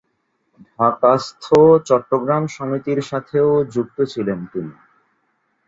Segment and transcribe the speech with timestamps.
[0.69, 1.45] ঢাকাস্থ
[1.87, 4.73] চট্টগ্রাম সমিতির সাথেও যুক্ত ছিলেন তিনি।